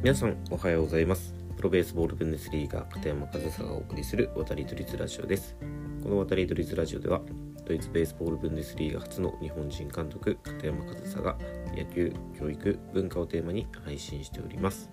[0.00, 1.34] 皆さんおはようございます。
[1.56, 5.56] プロベースボールブンデスリーガ片山和沙がお送りする渡りドリズラジオです。
[6.04, 7.20] この渡りドリズラジオでは
[7.66, 11.36] ドイツベースボールブンデスリーガ初の日本人監督片山和沙が
[11.76, 14.88] 野球教育文化をテーマに配信しております。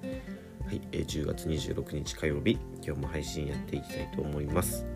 [0.66, 4.88] はい、えー、10月26日火曜日今日も配信やっていきたいと思います。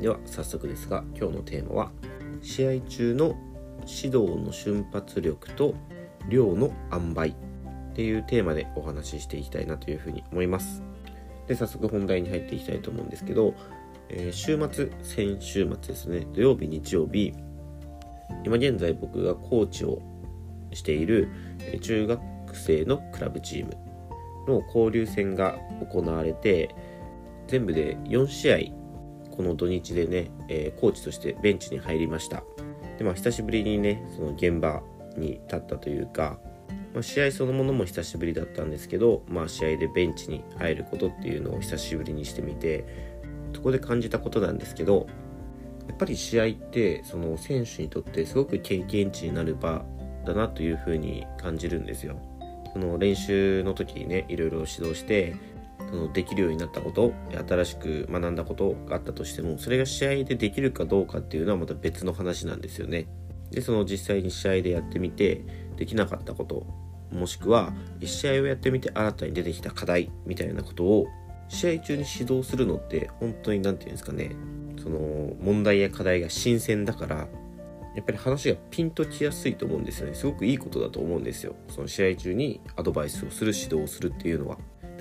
[0.00, 1.92] では早速ですが今日のテーマは
[2.40, 3.36] 試合中の
[3.80, 5.74] 指導の瞬発力と
[6.30, 7.41] 量の塩梅。
[7.92, 10.82] っていうテーマでお話ししていきたいなというふうに思います。
[11.46, 13.54] で、早速本題に入っていきたいと思うんですけど、
[14.08, 17.34] えー、週末、先週末ですね、土曜日、日曜日、
[18.44, 20.00] 今現在僕がコーチを
[20.72, 21.28] している
[21.82, 22.20] 中学
[22.54, 23.76] 生のクラブチーム
[24.48, 25.58] の交流戦が
[25.90, 26.74] 行われて、
[27.46, 28.58] 全部で4試合、
[29.36, 32.42] この土日でね、えー、コーチとしてベンチに入りました。
[32.96, 34.82] で、まあ、久しぶりにね、その現場
[35.16, 36.38] に立ったというか、
[36.92, 43.12] まあ、試合そのものも久しぶりだったんですけど、まあ、試合でベンチに入ることっていうのを久しぶりにしてみて
[43.54, 45.06] そこで感じたことなんですけど
[45.88, 49.84] やっぱり試合ってその選手にとってすごく経験値になる場
[50.24, 52.16] だなというふうに感じるんですよ。
[52.72, 55.36] その練習の時にねいろいろ指導して
[55.78, 57.12] そのできるようになったこと
[57.46, 63.06] 新しく学んだことがあったとしてもそれが試合でできるかどうかっていうのはまた別の話なんですよね。
[63.52, 65.44] でその実際に試合でやってみて
[65.76, 66.66] できなかったこと
[67.12, 71.06] もしくは1試合をやってみて新たに出てきた課題みたいなことを
[71.48, 74.34] 試合中に指導するのって本当に何て言うんですかね
[74.82, 74.98] その
[75.40, 77.28] 問題や課題が新鮮だから
[77.94, 80.14] やっぱり話がピンときやすいと思うんですよね。
[80.14, 81.54] すごくいいことだと思うんですよ。
[81.68, 84.56] その試合中にアドバイスをする指導をするっていうのは。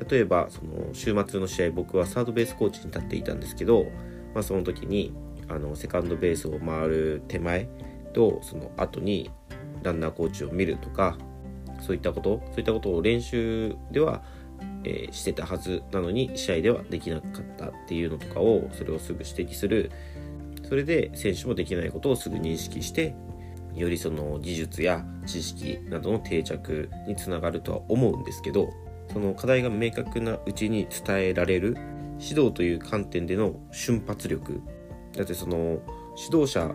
[0.09, 3.85] 例えばその週末の試合僕はサードベースコーチに立っていたんですけど、
[4.33, 5.13] まあ、その時に
[5.47, 7.69] あのセカンドベースを回る手前
[8.11, 9.29] とその後に
[9.83, 11.17] ランナーコーチを見るとか
[11.79, 14.21] そういったことそういったことを練習では、
[14.83, 19.91] えー、してたはずなのに試合ではできなかったっていうのとかをそれをすぐ指摘する。
[20.71, 23.13] それで選手もできないことをすぐ認識して
[23.75, 28.69] よりその技術や知識などの定着につながるとは思うんですけど
[29.11, 31.75] その課題が明確なうちに伝えられる
[32.21, 34.61] 指導という観点での瞬発力。
[35.13, 35.79] だってその
[36.15, 36.73] 指導者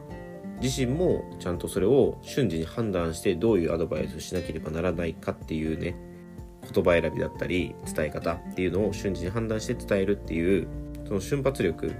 [0.60, 5.96] 自身もちゃんとそれを瞬時に判断してどういうアドバイスをしなければならないかっていうね
[6.72, 10.68] 言葉選びだったり伝え方っていうのを瞬時に判断して伝えるっていう
[11.06, 11.92] その瞬発力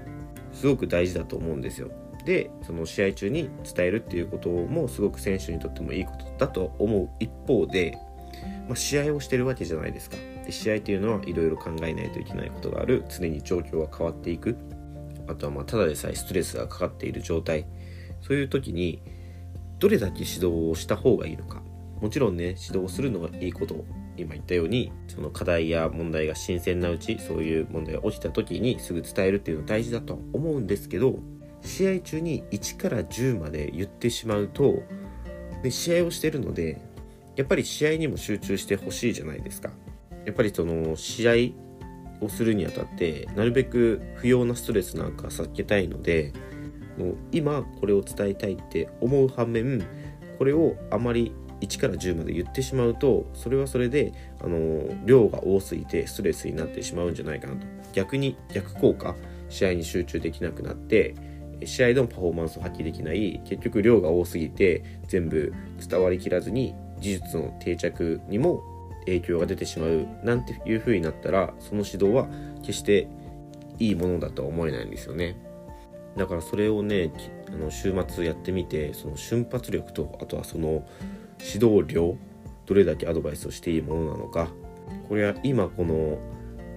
[0.51, 1.89] すごく大事だと思うんですよ。
[2.25, 7.97] でその試合中に伝えるっていうこともすごく選手にとってもいいことだと思う一方で、
[8.67, 10.17] まあ、試合をしてるわけじゃないですか。
[10.45, 14.57] で試合っていうのはいろいろ考えないといけないことがある常に状況が変わっていく
[15.27, 17.65] あとはまあただでさえストレスがかかっている状態
[18.27, 19.01] そういう時に
[19.79, 21.61] どれだけ指導をした方がいいのか。
[22.01, 23.85] もちろんね指導するのがいいこと。
[24.17, 31.19] 今言ったようにその課題や問題が新鮮なうちそういう問題が起きた時にすぐ伝えるっていうのは大事だと思うんですけど
[31.61, 34.81] 試合中に1から10まで言ってしまうと
[35.61, 36.81] で試合をしてるので
[37.35, 39.69] やっぱり試合にも集中してほしいじゃないですか。
[40.25, 46.33] やっぱりその試合をするにあたってなるべく不要なストレスなんか避けたいので
[46.97, 49.83] の今これを伝えたいって思う反面
[50.37, 59.15] これをあまり1から10まで言ってしまうとそれはそれであの量が多すぎてストレスになってしまうんじゃないかなと逆に逆効果
[59.49, 61.15] 試合に集中できなくなって
[61.65, 65.53] 試合でもパフォーマンスを発揮できない結局量が多すぎて全部
[65.89, 68.61] 伝わりきらずに技術の定着にも
[69.05, 72.27] 影響が出てしまうなんていう風になったらその指導は
[72.61, 73.07] 決して
[73.79, 75.37] いいものだとは思えないんですよね。
[76.17, 77.11] だからそれをね
[77.47, 80.87] あの週末やってみてその瞬発力とあとはその
[81.39, 82.17] 指導量
[82.65, 84.49] どれだけアドバイスをしていいものなのか。
[85.07, 86.17] これは今この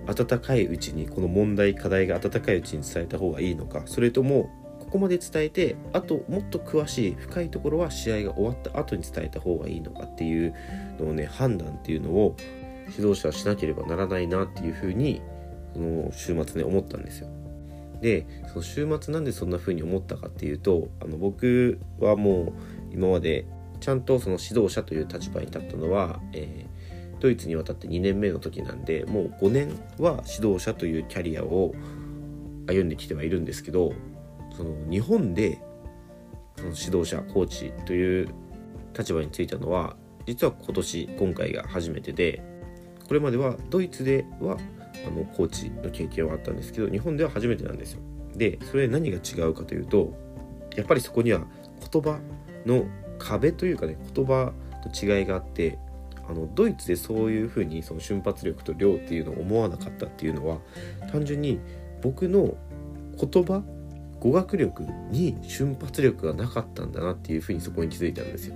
[0.06, 3.82] 温かいうちにこの問題課題が温かいうちに伝えた方がいいのか。
[3.86, 10.04] それともここまで伝えてあともっと詳しい深いところは試合が終わった後に伝えた方がいいのか。
[10.04, 10.54] っていう
[10.98, 12.36] のをね判断っていうのを
[12.88, 15.22] 指導者はしなければならないなっていうふうに
[15.75, 17.39] その週末ね思ったんですよ。
[18.00, 22.52] でその週末なんでそんな風に思ったかっていうとあの僕はもう
[22.93, 23.47] 今まで
[23.81, 29.69] ちゃんとその指導者という立場に立ったのは、えー、ドイツに渡って2年目の時なんでもう5年
[29.99, 31.75] は指導者というキャリアを
[32.67, 33.93] 歩んできてはいるんですけど
[34.56, 35.61] その日本で
[36.56, 38.29] その指導者コーチという
[38.96, 39.96] 立場についたのは
[40.26, 42.43] 実は今年今回が初めてで
[43.08, 44.56] これまではドイツでは
[45.06, 48.00] あのコーチの経験はあったんですけど日本では初めてなんですよ。
[48.37, 50.12] でそれ何が違うかというと
[50.76, 51.43] やっぱりそこには
[51.93, 52.20] 言葉
[52.64, 52.87] の
[53.19, 54.52] 壁というかね言葉
[54.82, 55.79] と違いがあって
[56.29, 60.58] あのドイツでそういうふうにその瞬発力と量っていうのを思わなかったっていうのは
[61.11, 61.58] 単純に
[62.03, 62.56] 僕の
[63.19, 63.62] 言葉
[64.20, 68.55] 語学力に瞬発力がなかったんだなっていうふうにそこに気づいたんですよ。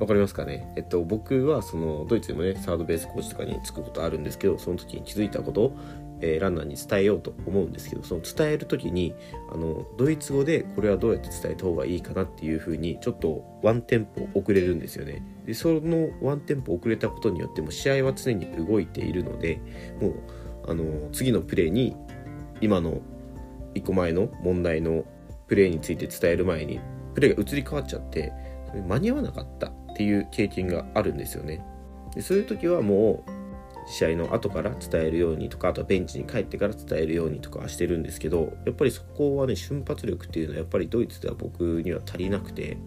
[0.00, 0.72] わかりますかね？
[0.76, 5.78] えっと、僕はそのドイツでもねサードベースコーチとかにつくことあるんですけどその時に気づいたことを、
[6.22, 9.14] えー、ランナーに伝えようと思うんですけどその伝える時に
[9.52, 15.22] あのドイツ語でこれはどうやって伝えた方がいいかなっていう風にちょっとワンテンポ遅れるんですよね。
[15.44, 19.60] でそのワンテンポ遅れたことによっても試合は常に動いているので
[20.00, 20.14] もう
[20.66, 21.94] あの次のプレーに
[22.62, 23.02] 今の
[23.74, 25.04] 1個前の問題の
[25.46, 26.80] プレーについて伝える前に
[27.14, 28.32] プレーが移り変わっちゃって
[28.88, 29.72] 間に合わなかった。
[30.00, 31.62] っていう経験があるんですよね。
[32.14, 33.30] でそういう時はもう
[33.86, 42.78] 試合の後から伝えるようにとかあとはベンチに帰ってから伝えるようにとかはしてるんですけどやっぱりそこはね瞬発力っていうのはやっぱりドイツでは僕には足りなくて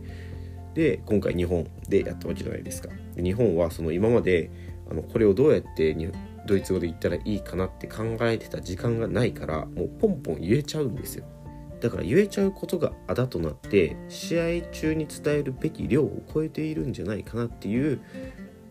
[0.73, 2.89] で今回日本でやったわけじゃないですか。
[3.15, 4.49] 日本はその今まで
[4.89, 5.95] あのこれをどうやって
[6.47, 11.25] ドイツ語で言ったらいいかなって考えてた時間がないからもうポンポン言えちゃうんですよ。
[11.83, 17.99] だから言えちゃうことがあだとなって試合中に伝えるべき量を超えているんじゃないかなっていう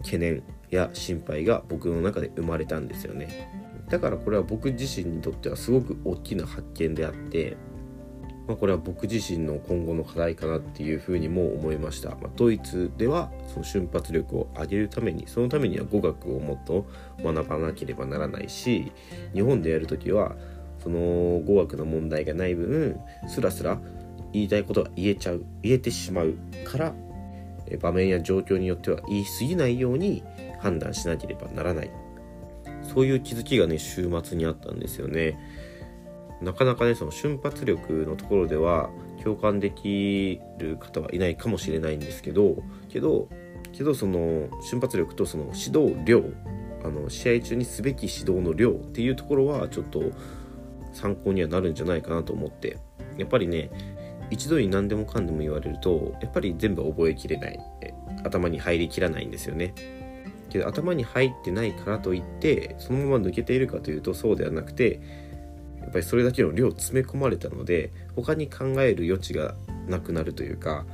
[0.02, 3.84] 懸念や心配が僕の中で生まれたんですよね。
[3.90, 7.58] だからこれは僕自身にとってはすごく大きな発見であって、
[8.48, 16.86] まあ、これは僕自身の今後の課題かなっていうふうにも思いました、まあ、ドイツではその瞬発力を上げるためにそのためには語学をもっと
[17.22, 18.90] 学ばなければならないし
[19.34, 20.34] 日本でやるときは
[20.82, 20.98] その
[21.40, 22.98] 語学の問題がない分
[23.28, 23.78] スラスラ
[24.32, 26.34] 言いたいことが言えちゃう言えてしまう
[26.64, 26.94] から
[27.80, 30.22] 場面や状況によっては言い過ぎないように
[30.60, 31.90] 判断しなければならない。
[32.82, 35.38] そういう気づきがね週末にあったんですよね。
[36.42, 38.90] なかなかねその瞬発力のところでは
[39.22, 43.28] 共感できる方はいないかもしれないんですけどけど
[43.72, 46.24] けどその瞬発力とその指導量
[46.84, 50.02] あの試合中にすべき指導の量っていうところはちょっと
[50.92, 52.78] 参考にはなるんじゃないかなと思って。
[53.18, 53.70] やっぱりね
[54.30, 57.58] 一度に何でもかんでも言われるとやっぱり全部覚えきれない。
[58.24, 59.74] 頭に入りきらないんですよね。
[60.52, 65.00] けど頭に入ってないからといってそのまま抜けているかというとそうではなくて
[65.80, 69.54] やっぱりそれだけの量詰め込まれたので他に考える余地が
[69.88, 70.84] なくなるというか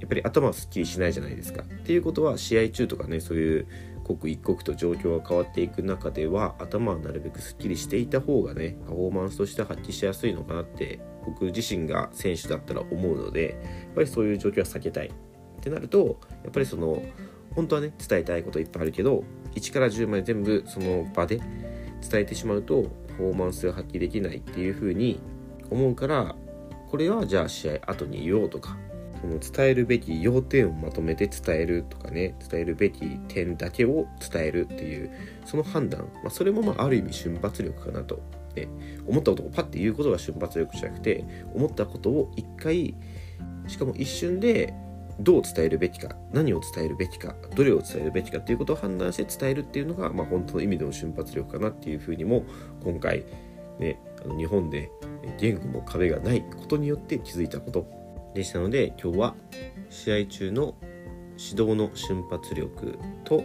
[0.00, 1.62] やっぱり頭はすっきりしないじゃないですか。
[1.62, 3.66] っていうことは試合中とかねそういう
[4.14, 15.12] 刻一刻と状況が変わっていく中では頭はなるべくすっきりしていた方がねパフォーマンスとして発揮しやすいのかなって僕自身が選手だったら思うのでやっぱりそういう状況は避けたいっ
[15.60, 17.02] てなるとやっぱりその
[17.54, 19.24] 本当はね伝えたいこといっぱいあるけど
[19.54, 25.20] 1から10まで全部その場で伝えてしまうとパフォーマンスが発揮できないっていう風に
[25.70, 26.34] 思うから
[26.90, 28.76] これはじゃあ試合後に言おうとか
[29.20, 35.10] その伝えるべき要点をまとめて伝えるとかね伝えるべき点だけを伝えるっていう
[35.44, 38.22] その判断、まあ、それもまあある意味瞬発力かなと、
[38.56, 38.68] ね、
[39.06, 41.24] 思ったことをパッて言うことが瞬発力じゃなくて
[41.54, 42.94] 思ったことを一回
[43.66, 44.72] しかも一瞬で
[45.20, 52.44] どう伝えるべきか何を伝えるべきかどれを伝えるべきかっていうことを判断して伝えるっていうのが、まあ、本当の意味での瞬発力かなっていうふうにも
[52.82, 53.24] 今回
[53.78, 54.90] ねあの日本で
[55.38, 57.99] 言語の壁がないことによって気づいたこと
[58.34, 59.34] でしたので今日は
[59.88, 60.74] 試合中の
[61.36, 63.44] 指導の瞬発力と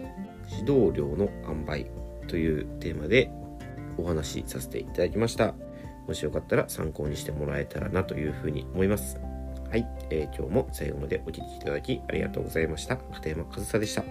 [0.49, 1.85] 指導量の塩梅
[2.27, 3.31] というテーマで
[3.97, 5.55] お話しさせていただきました。
[6.07, 9.19] もしよかったら参考にしてもらえたらなというふうに思います。
[9.69, 12.97] はい、えー、今日も最後までお聴きいただきありがとうございました。
[12.97, 14.03] 片山和沙でした。